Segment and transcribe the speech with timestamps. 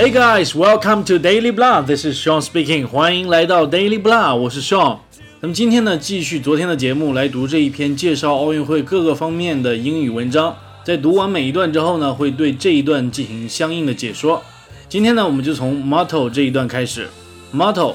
[0.00, 1.82] Hey guys, welcome to Daily Blah.
[1.82, 2.86] This is Sean speaking.
[2.86, 4.96] 欢迎来到 Daily Blah，我是 Sean。
[5.40, 10.56] 那么今天呢，继续昨天的节目来读这一篇介绍奥运会各个方面的英语文章。
[10.86, 14.42] 在读完每一段之后呢，会对这一段进行相应的解说。
[14.88, 17.06] 今天呢，我们就从 motto 这一段开始。
[17.52, 17.94] motto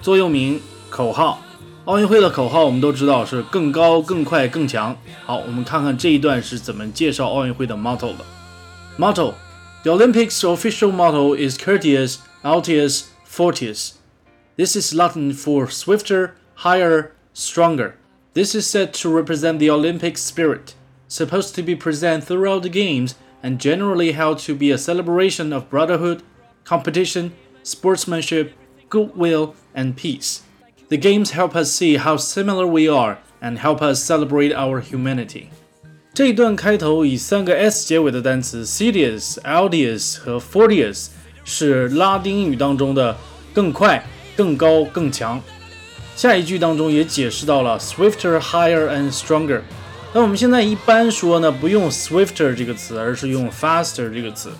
[0.00, 1.42] 座右铭、口号。
[1.86, 4.96] 奥运会的口号我们都知道是更高、更快、更强。
[5.26, 8.24] 好，我们看看这一段是怎么介绍奥运会的 motto 的。
[8.96, 9.32] motto
[9.82, 13.94] The Olympics' official motto is Curtius Altius, Fortius.
[14.56, 17.96] This is Latin for swifter, higher, stronger.
[18.34, 20.74] This is said to represent the Olympic spirit,
[21.08, 25.70] supposed to be present throughout the Games and generally held to be a celebration of
[25.70, 26.22] brotherhood,
[26.64, 28.52] competition, sportsmanship,
[28.90, 30.42] goodwill, and peace.
[30.88, 35.50] The Games help us see how similar we are and help us celebrate our humanity.
[36.12, 41.06] 这一段开头以三个 s 结尾的单词 Cedius、a l d i u s 和 Fortius
[41.44, 43.16] 是拉丁语当中的
[43.54, 44.04] 更快、
[44.36, 45.40] 更高、更强。
[46.16, 49.60] 下一句当中也解释到了 swifter, higher and stronger。
[50.12, 54.50] 那我们现在一般说呢，不用 swifter 这个词，而是用 faster 这个词。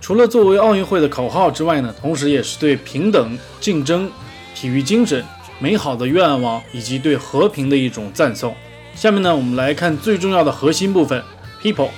[0.00, 4.08] 除了作为奥运会的口号之外呢，同时也是对平等、竞争、
[4.54, 5.24] 体育精神、
[5.58, 8.54] 美好的愿望以及对和平的一种赞颂。
[8.99, 11.23] 下面呢，我们来看最重要的核心部分：
[11.61, 11.89] people，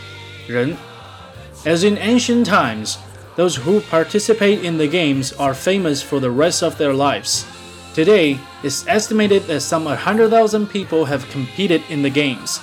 [0.47, 0.75] 人。
[1.65, 2.95] As in ancient times,
[3.35, 7.43] those who participate in the games are famous for the rest of their lives.
[7.93, 12.59] Today, it's estimated that some 100,000 people have competed in the games.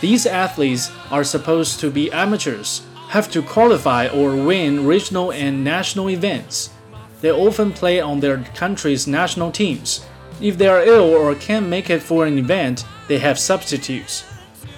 [0.00, 6.10] These athletes are supposed to be amateurs, have to qualify or win regional and national
[6.10, 6.70] events.
[7.22, 10.04] They often play on their country's national teams.
[10.40, 14.23] If they are ill or can't make it for an event, they have substitutes.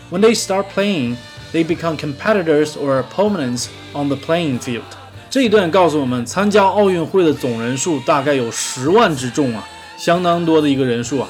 [0.09, 1.17] When they start playing,
[1.51, 4.81] they become competitors or opponents on the playing field.
[5.29, 9.63] 这一段告诉我们，参加奥运会的总人数大概有十万之众啊，
[9.97, 11.27] 相当多的一个人数啊。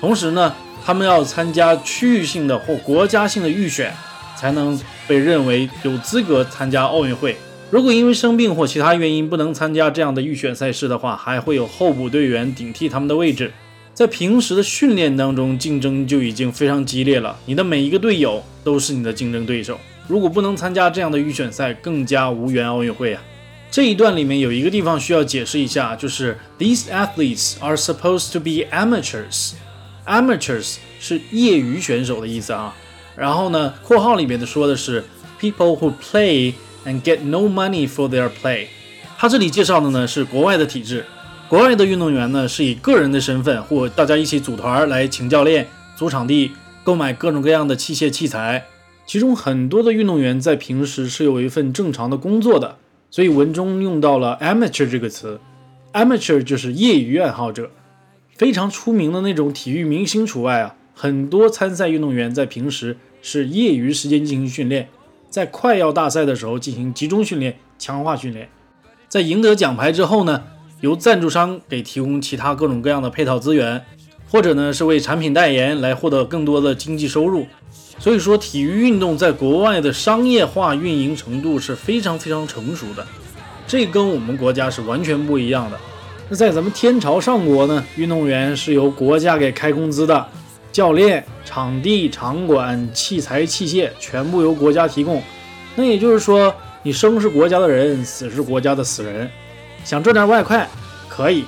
[0.00, 3.94] 同时呢，他们要参加区域性的或国家性的预选，
[4.36, 7.36] 才能被认为有资格参加奥运会。
[7.70, 13.52] 如果因为生病或其他原因不能参加这样的预选赛事的话，还会有候补队员顶替他们的位置。
[13.98, 17.36] 在平时的训练当中，竞争就已经非常激烈了。
[17.46, 19.76] 你的每一个队友都是你的竞争对手。
[20.06, 23.20] 如果不能参加这样的预选赛，更加无缘奥运会啊！
[23.72, 29.54] 这一段里面有一个地方需要解释一下，就是 These athletes are supposed to be amateurs。
[30.06, 32.76] amateurs 是业余选手的意思啊。
[33.16, 35.02] 然后呢，括号里面的说的是
[35.40, 36.52] people who play
[36.86, 38.68] and get no money for their play。
[39.18, 41.04] 他这里介绍的呢是国外的体制。
[41.48, 45.66] 国外的运动员呢，是以个人的身份或大家一起组团来请教练、
[45.96, 46.52] 租场地、
[46.84, 48.66] 购买各种各样的器械器材。
[49.06, 52.76] 其中很多的运动员在平时是有一份正常的工作的，
[53.10, 55.40] 所以文中用到了 amateur 这个词。
[55.94, 57.70] amateur 就是业余爱好者，
[58.34, 60.74] 非常出名的那种体育明星除外啊。
[60.94, 64.90] 很多参赛运动员在平时是业余时间进行训练，
[65.30, 68.50] 在快要大赛的时候进行集中训练、强化训练，
[69.08, 70.42] 在赢得奖牌之后呢。
[70.80, 73.84] 由赞助商给提供其他各种各样的配套资源，
[74.30, 77.46] 或者呢是为产品代言来获得更多的经济收入。
[77.98, 83.04] 所以说，体育运动在国外的商业化运营程度是非常非常成熟的，
[83.66, 85.76] 这跟我们国家是完全不一样的。
[86.28, 90.24] 那在咱们天朝上国呢，运动员是由国家给开工资的，
[90.70, 95.20] 教练、场地、场馆、器材器械全部由国家提供。
[95.74, 99.28] 那也就是说，你生是国家的人，死是国家的死人。
[99.84, 100.68] 想赚点外快，
[101.08, 101.44] 可以，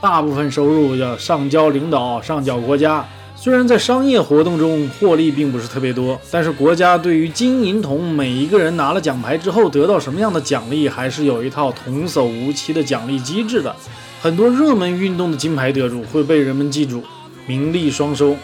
[0.00, 3.04] 大部分收入要上交领导，上缴国家。
[3.34, 13.74] 虽然在商业活动中获利并不是特别多，但是国家对于金银铜每一个人拿了奖牌之后得到什么样的奖励，还是有一套童叟无欺的奖励机制的。
[14.20, 17.02] 很多热门运动的金牌得主会被人们记住，
[17.46, 18.36] 名利双收；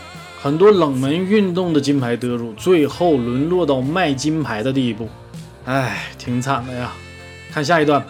[0.43, 5.08] 很多冷门运动的金牌得主最后沦落到卖金牌的地步，
[5.64, 6.93] 唉，挺惨的呀。
[7.52, 8.05] 看下一段。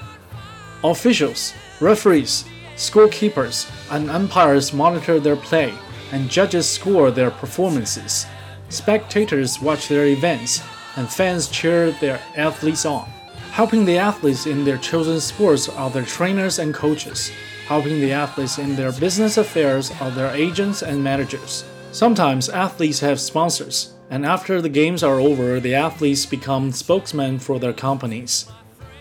[0.85, 2.45] Officials, referees,
[2.77, 5.75] scorekeepers, and umpires monitor their play,
[6.13, 8.27] and judges score their performances.
[8.69, 10.63] Spectators watch their events,
[10.97, 13.09] and fans cheer their athletes on.
[13.51, 17.33] Helping the athletes in their chosen sports are their trainers and coaches.
[17.67, 21.65] Helping the athletes in their business affairs are their agents and managers.
[21.91, 27.59] Sometimes athletes have sponsors, and after the games are over, the athletes become spokesmen for
[27.59, 28.49] their companies.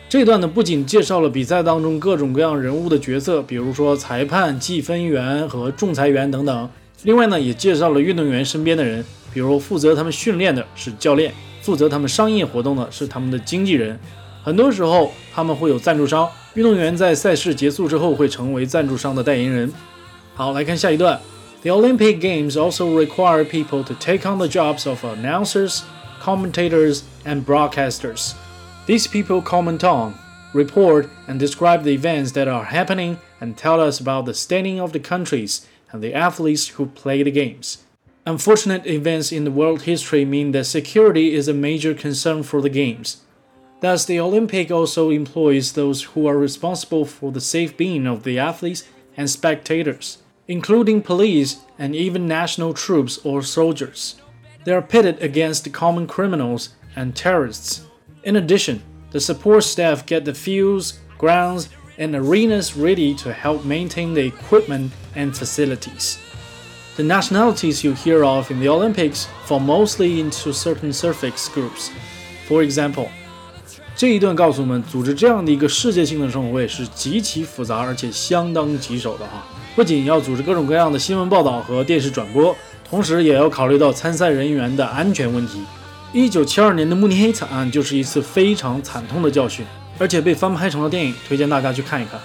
[0.10, 6.70] 这段呢，不仅介绍了比赛当中各种各样人物的角色，比如说裁判、计分员和仲裁员等等。
[7.04, 14.00] 另外呢，也介绍了运动员身边的人，比如负责他们训练的是教练，负责他们商业活动的是他们的经纪人。
[14.46, 19.70] 很多时候他们会有赞助商，运动员在赛事结束之后会成为赞助商的代言人。
[20.36, 21.20] 好，来看下一段。
[21.64, 25.82] The Olympic Games also require people to take on the jobs of announcers,
[26.24, 28.32] commentators, and broadcasters.
[28.88, 30.18] These people comment on,
[30.54, 34.94] report, and describe the events that are happening and tell us about the standing of
[34.94, 37.84] the countries and the athletes who play the games.
[38.26, 42.70] Unfortunate events in the world history mean that security is a major concern for the
[42.70, 43.22] Games.
[43.82, 48.40] Thus, the Olympic also employs those who are responsible for the safe being of the
[48.40, 48.86] athletes
[49.18, 54.16] and spectators, including police and even national troops or soldiers.
[54.64, 57.88] They are pitted against the common criminals and terrorists.
[58.25, 61.67] In addition, the support staff get the fields, grounds,
[61.99, 66.17] and arenas ready to help maintain the equipment and facilities.
[66.97, 71.91] The nationalities you hear of in the Olympics fall mostly into certain suffix groups.
[72.49, 73.09] For example,
[73.95, 79.47] 这一段告诉我们，组织这样的一个世界性的盛会是极其复杂而且相当棘手的哈。
[79.75, 82.55] 不仅要组织各种各样的新闻报道和电视转播，
[82.89, 85.61] 同时也要考虑到参赛人员的安全问题。
[86.18, 89.64] 一九七二年的慕尼黑惨案就是一次非常惨痛的教训，
[90.00, 92.20] 而且被翻拍成了电影，推荐大家去看一看。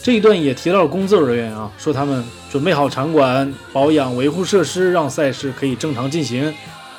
[0.00, 6.54] 这一段也提到了工作人员啊，说他们准备好场馆、保养、维护设施，让赛事可以正常进行。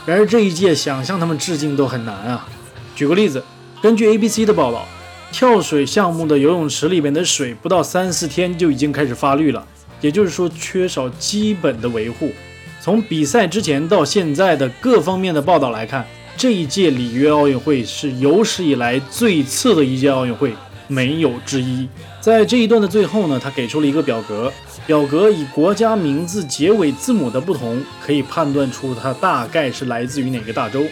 [0.06, 2.46] 然而这一届想向他们致敬都很难啊。
[2.94, 3.42] 举个例子，
[3.82, 4.86] 根据 ABC 的报道，
[5.32, 9.66] 跳水项目的游泳池里面的水不到三四天就已经开始发绿了，
[10.02, 12.34] 也就是说缺少基本的维护。
[12.82, 16.06] 从比赛之前到现在的各方面的报道来看，
[16.36, 20.54] 这一届里约奥运会是有史以来最次的一届奥运会。
[20.90, 21.88] 没有之一。
[22.20, 24.52] 在这一段的最后呢，他给出了一个表格，
[24.86, 30.86] 表格以国家名字结尾字母的不同，可以判断出它大概是来自于哪个大洲。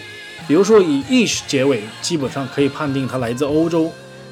[0.48, 3.92] 比如说以 ish 结尾，基本上可以判定它来自欧洲；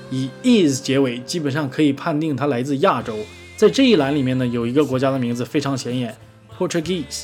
[0.09, 3.13] 以 is 结尾，基本上可以判定它来自亚洲。
[3.57, 6.15] 在这一栏里面呢，有一个国家的名字非常显眼
[6.57, 7.23] ，Portuguese，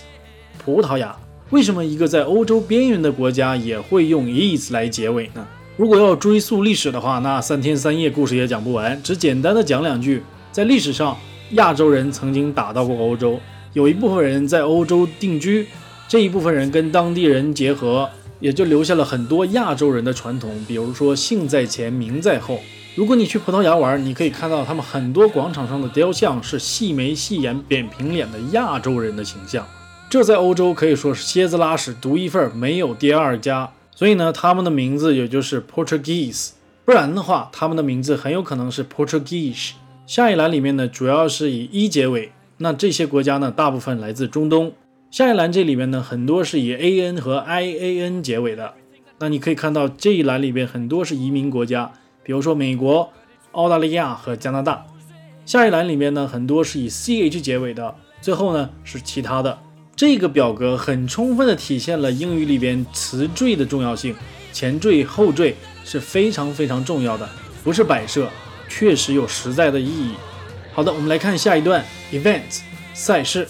[0.64, 1.16] 葡萄牙。
[1.52, 5.46] 为什么一个在欧洲边缘的国家也会用 is 来结尾呢？
[5.78, 9.00] 如果要追溯历史的话，那三天三夜故事也讲不完。
[9.04, 11.16] 只简单的讲两句，在历史上，
[11.52, 13.40] 亚洲人曾经打到过欧洲，
[13.74, 15.68] 有一部分人在欧洲定居，
[16.08, 18.10] 这一部分人跟当地人结合，
[18.40, 22.60] 也就留下了很多亚洲人的传统，比如说姓在前，名在后。
[22.96, 29.64] 如果你去葡萄牙玩，你可以看到他们很多广场上的雕像是细眉细眼、扁平脸的亚洲人的形象，
[30.10, 33.72] 这在欧洲可以说是蝎子拉屎独一份，没有第二家。
[33.94, 36.52] 所以呢，他们的名字也就是 Portuguese，
[36.86, 39.72] 不然的话，他们的名字很有可能是 Portuguese。
[40.06, 44.72] 下一栏里面呢，主要是以一结尾，那这些国家呢，大部分来自中东。
[45.10, 48.74] 下一栏这里面呢，很多是以 an 和 ian 结尾的。
[49.20, 51.92] 那你可以看到这一栏里边很多是移民国家，
[52.22, 53.10] 比如说美国、
[53.54, 54.86] 澳大利亚和加拿大。
[55.46, 57.96] 下一栏里面呢，很多是以 ch 结尾的。
[58.22, 59.58] 最后呢，是其他的。
[59.97, 64.15] 这个表格很充分地体现了英语里边词缀的重要性，
[64.53, 65.55] 前缀后缀
[65.85, 67.29] 是非常非常重要的，
[67.63, 68.29] 不是摆设，
[68.69, 70.15] 确实有实在的意义。
[70.73, 72.61] 好的，我们来看下一段，events
[72.95, 73.47] 赛事。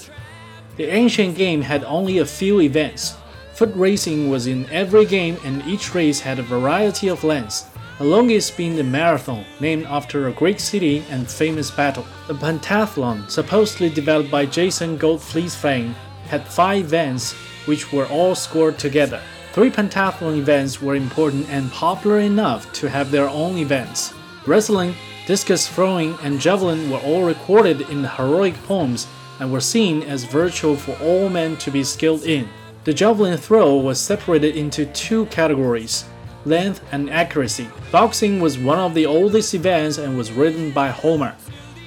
[0.77, 3.13] The ancient game had only a few events.
[3.55, 7.65] Foot racing was in every game, and each race had a variety of lengths.
[7.99, 12.05] The longest being the marathon, named after a Greek city and famous battle.
[12.27, 15.95] The pentathlon, supposedly developed by Jason Goldfleet's fame,
[16.28, 17.34] had five events
[17.66, 19.22] which were all scored together.
[19.54, 24.14] Three pentathlon events were important and popular enough to have their own events.
[24.46, 24.94] Wrestling,
[25.28, 29.08] discus throwing, and javelin were all recorded in heroic poems
[29.40, 32.48] and were seen as virtual for all men to be skilled in.
[32.84, 36.06] The javelin throw was separated into two categories
[36.46, 37.68] length and accuracy.
[37.92, 41.36] Boxing was one of the oldest events and was written by Homer.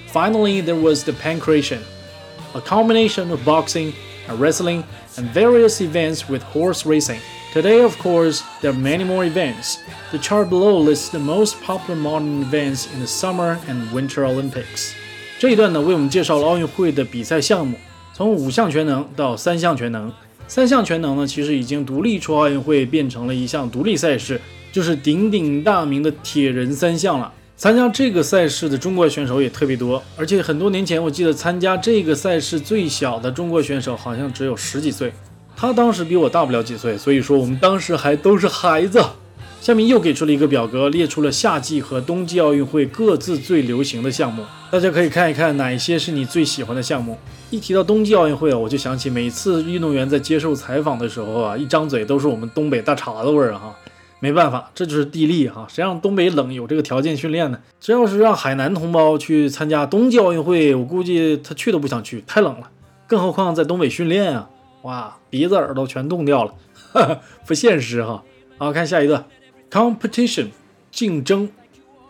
[0.08, 1.82] Finally, there was the pancration,
[2.54, 3.92] a combination of boxing,
[4.37, 4.83] wrestling,
[5.17, 7.19] and various events with horse racing.
[7.53, 9.77] Today, of course, there are many more events.
[10.11, 14.93] The chart below lists the most popular modern events in the Summer and Winter Olympics.
[15.37, 17.77] 这一段呢，为我们介绍了奥运会的比赛项目，
[18.13, 20.11] 从五项全能到三项全能。
[20.47, 24.39] 三项全能呢，其实已经独立出奥运会，变成了一项独立赛事，
[24.71, 27.31] 就是鼎鼎大名的铁人三项了。
[27.58, 35.12] 参加这个赛事的中国选手也特别多，而且很多年前我记得参加这个赛事最小的中国选手好像只有十几岁，
[35.56, 39.02] 他当时比我大不了几岁，所以说我们当时还都是孩子。
[39.60, 47.18] 下面又给出了一个表格，列出了夏季和冬季奥运会各自最流行的项目，大家可以看一看哪些是你最喜欢的项目。
[47.50, 53.74] 一提到冬季奥运会啊，我就想起每次运动员在接受采访的时候啊，一张嘴都是我们东北大碴子味儿哈。
[54.20, 55.66] 没办法，这就是地利哈。
[55.68, 57.60] 谁让东北冷有这个条件训练呢？
[57.78, 62.70] 这要是让海南同胞去参加冬季奥运会，我估计他去都不想去，太冷了。
[63.06, 64.50] 更何况在东北训练啊，
[64.82, 68.24] 哇，鼻子耳朵全冻掉了，不现实哈。
[68.58, 69.24] 好看下一段
[69.70, 70.48] ，competition
[70.90, 71.48] 竞争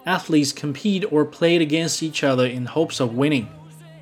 [0.07, 3.45] ，athletes compete or play against each other in hopes of winning.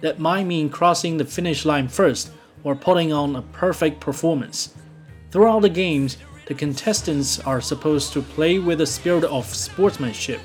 [0.03, 2.29] That might mean crossing the finish line first
[2.63, 4.69] or putting on a perfect performance.
[5.33, 10.41] Throughout the games, the contestants are supposed to play with a spirit of sportsmanship,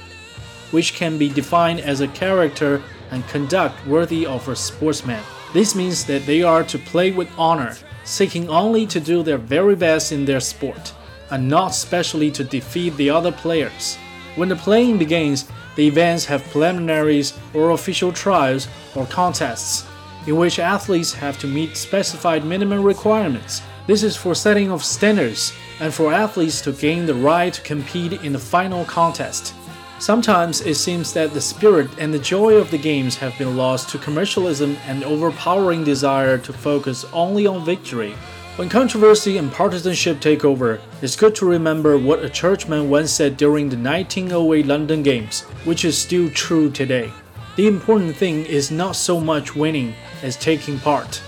[0.72, 2.82] which can be defined as a character
[3.12, 5.24] and conduct worthy of a sportsman.
[5.54, 9.76] This means that they are to play with honor, seeking only to do their very
[9.76, 10.92] best in their sport,
[11.30, 13.98] and not specially to defeat the other players.
[14.36, 19.86] When the playing begins, the events have preliminaries or official trials or contests,
[20.26, 23.62] in which athletes have to meet specified minimum requirements.
[23.86, 28.13] This is for setting of standards and for athletes to gain the right to compete
[28.25, 29.55] in the final contest.
[29.99, 33.89] Sometimes it seems that the spirit and the joy of the games have been lost
[33.91, 38.15] to commercialism and overpowering desire to focus only on victory.
[38.57, 43.37] When controversy and partisanship take over, it's good to remember what a churchman once said
[43.37, 47.11] during the 1908 London Games, which is still true today.
[47.57, 51.21] The important thing is not so much winning as taking part.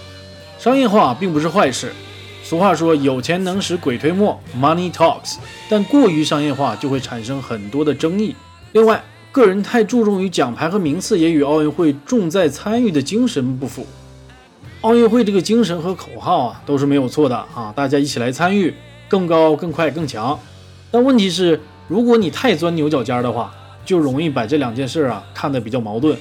[0.59, 1.93] 商业化并不是坏事，
[2.54, 5.38] 俗话说“有钱能使鬼推磨 ”，Money talks。
[5.68, 8.36] 但过于商业化就会产生很多的争议。
[8.74, 13.88] 另外，个人太注重于奖牌和名次，也与奥运会重在参与的精神不符。
[14.82, 17.74] 奥运会这个精神和口号啊，都是没有错的啊！
[17.76, 18.72] 大家一起来参与，
[19.08, 20.40] 更高、更快、更强。
[20.92, 23.52] 但问题是，如果你太钻牛角尖的话，
[23.84, 26.16] 就容易把这两件事啊看得比较矛盾。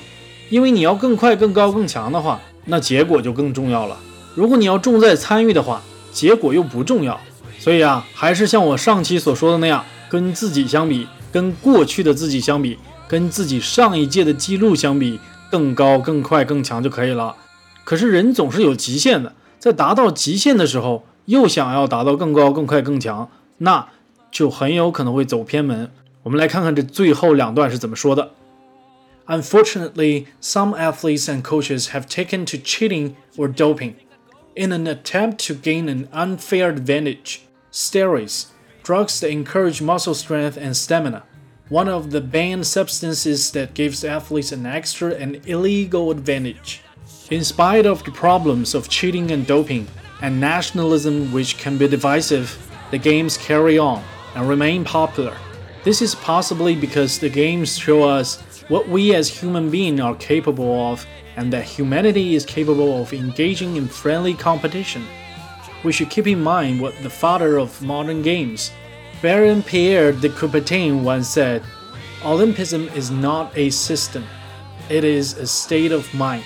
[0.48, 3.98] 因为你要更快、更高、更强的话，那结果就更重要了。
[4.34, 7.18] 如果你要重在参与的话，结果又不重要，
[7.58, 12.78] 所以啊，还是像我上期所说的那样，跟自己相比，跟过去的自己相比，
[13.08, 15.18] 跟自己上一届的记录相比，
[15.50, 17.34] 更高、更快、更强就可以了。
[17.84, 23.88] 可是人总是有极限的，在达到极限的时候，又想要达到更高、更快、更强，那
[24.30, 25.90] 就很有可能会走偏门。
[26.22, 28.30] 我们来看看这最后两段是怎么说的。
[29.26, 33.94] Unfortunately, some athletes and coaches have taken to cheating or doping.
[34.54, 37.42] In an attempt to gain an unfair advantage.
[37.70, 38.46] Steroids,
[38.82, 41.22] drugs that encourage muscle strength and stamina,
[41.68, 46.82] one of the banned substances that gives athletes an extra and illegal advantage.
[47.30, 49.86] In spite of the problems of cheating and doping,
[50.20, 54.04] and nationalism which can be divisive, the games carry on
[54.34, 55.36] and remain popular.
[55.82, 60.91] This is possibly because the games show us what we as human beings are capable
[60.91, 65.03] of and that humanity is capable of engaging in friendly competition.
[65.83, 68.71] We should keep in mind what the father of modern games,
[69.21, 71.61] Baron Pierre de Coubertin, once said
[72.23, 74.23] Olympism is not a system,
[74.89, 76.41] it is a state of mind.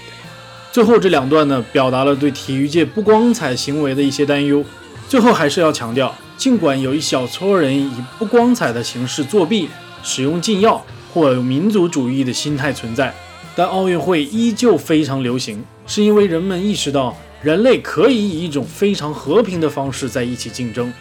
[0.72, 4.64] 最后这两段呢，表达了对体育界不光彩行为的一些担忧。
[5.08, 9.70] 最后还是要强调，尽管有一小撮人以不光彩的形式作弊、
[10.04, 10.86] 使用禁药
[11.17, 13.11] 或民族主义的心态存在，
[13.55, 20.93] 但奥运会依旧非常流行，是因为人们意识到人类可以以一种非常和平的方式在一起竞争。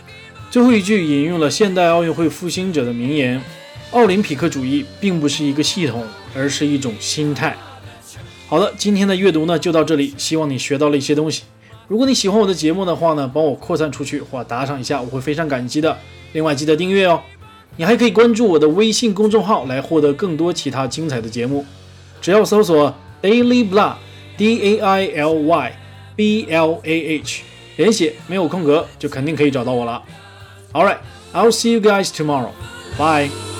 [0.49, 3.41] 最后一句引用了现代奥运会复兴者的名言
[3.91, 7.57] ：“奥林匹克主义并不是一个系统，而是一种心态。”
[8.47, 11.43] 好的，今天的阅读呢就到这里，希望你学到了一些东西。
[11.89, 15.97] 如果你喜欢我的节目的话呢，帮我扩散出去或打赏一下，我会非常感激的。
[16.31, 17.21] 另外记得订阅哦，
[17.77, 21.65] 你还可以关注我的微信公众号来获得更多其他精彩的节目。
[22.21, 25.79] 只要搜索 Daily Blah，D A I L Y
[26.15, 27.43] B L A H，
[27.77, 30.01] 连写没有空格，就肯定可以找到我了。
[30.73, 32.51] All right，I'll see you guys tomorrow.
[32.97, 33.54] Bye.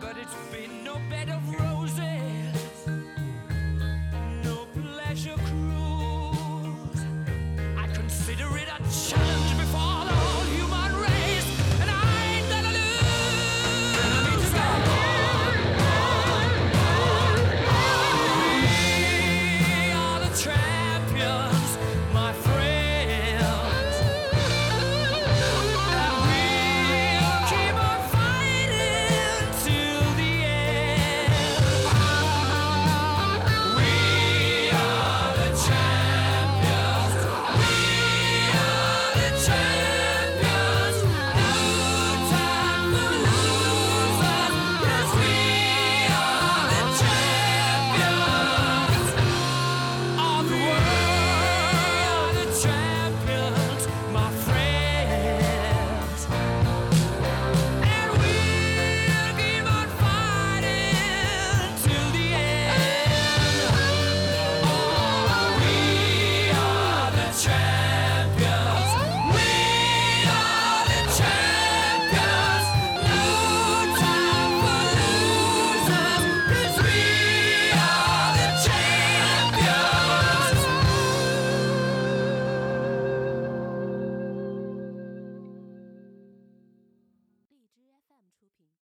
[0.00, 2.37] But it's been no bed of roses,